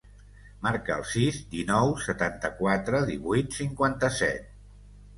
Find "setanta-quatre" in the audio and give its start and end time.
2.07-3.05